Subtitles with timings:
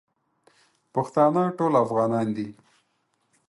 [0.93, 2.47] پښتانه ټول افغانان دي